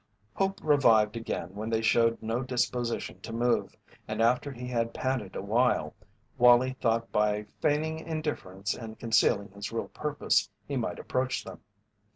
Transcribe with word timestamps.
Hope 0.33 0.59
revived 0.63 1.15
again 1.15 1.53
when 1.53 1.69
they 1.69 1.83
showed 1.83 2.23
no 2.23 2.41
disposition 2.41 3.21
to 3.21 3.31
move, 3.31 3.75
and 4.07 4.19
after 4.19 4.51
he 4.51 4.65
had 4.67 4.95
panted 4.95 5.35
awhile, 5.35 5.93
Wallie 6.39 6.73
thought 6.81 7.03
that 7.03 7.11
by 7.11 7.45
feigning 7.59 7.99
indifference 7.99 8.73
and 8.73 8.97
concealing 8.97 9.51
his 9.51 9.71
real 9.71 9.89
purpose 9.89 10.49
he 10.67 10.75
might 10.75 10.97
approach 10.97 11.43
them. 11.43 11.59